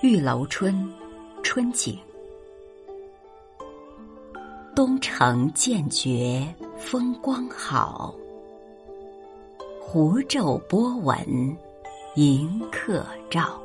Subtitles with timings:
[0.00, 0.88] 玉楼春，
[1.42, 1.98] 春景。
[4.72, 6.46] 东城渐觉
[6.76, 8.14] 风光好，
[9.80, 11.18] 湖皱波纹
[12.14, 13.60] 迎客照。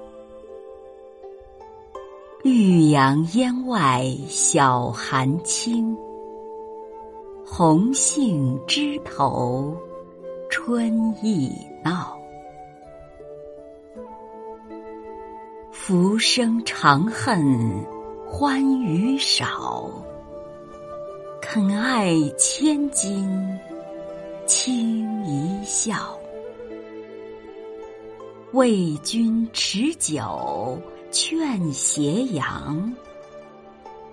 [2.43, 5.95] 玉阳烟外晓寒清，
[7.45, 9.77] 红杏枝头
[10.49, 12.17] 春意闹。
[15.73, 17.83] 浮生长恨
[18.27, 19.91] 欢娱少，
[21.41, 23.27] 肯爱千金
[24.45, 26.15] 轻一笑。
[28.51, 30.79] 为君持酒
[31.11, 32.93] 劝斜阳，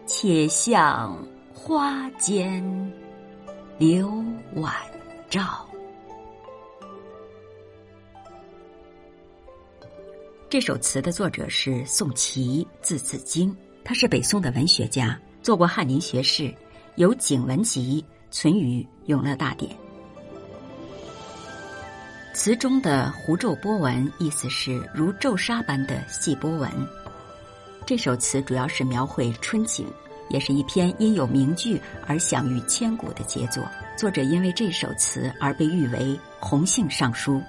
[0.07, 1.15] 且向
[1.55, 2.91] 花间
[3.79, 4.09] 留
[4.57, 4.73] 晚
[5.29, 5.70] 照。
[10.51, 16.53] 这首词的作者是宋祁，字子京，他是北宋的文学家，做过翰林学士，
[16.97, 19.71] 有《景文集》存于永乐大典。
[22.35, 26.69] 词中的湖皱波纹，意思是如皱纱般的细波纹。
[27.87, 29.87] 这首词主要是描绘春景，
[30.31, 33.63] 也是一篇因有名句而享誉千古的杰作。
[33.97, 37.41] 作者因为这首词而被誉为“红杏尚书”。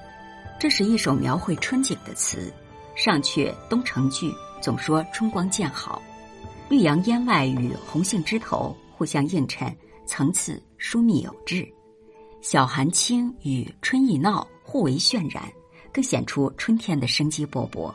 [0.60, 2.54] 这是一首描绘春景的词。
[2.96, 6.02] 上阙东城句总说春光渐好，
[6.70, 9.76] 绿杨烟外与红杏枝头互相映衬，
[10.06, 11.68] 层次疏密有致。
[12.42, 15.52] 晓寒清与春意闹互为渲染，
[15.92, 17.94] 更显出春天的生机勃勃。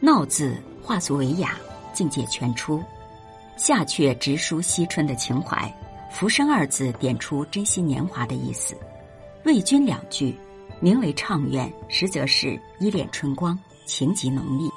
[0.00, 1.58] 闹字化俗为雅，
[1.92, 2.82] 境界全出。
[3.56, 5.72] 下阙直抒惜春的情怀，
[6.12, 8.76] 浮生二字点出珍惜年华的意思。
[9.44, 10.36] 为君两句，
[10.80, 13.58] 名为怅怨，实则是依恋春光。
[13.88, 14.70] 情急能力。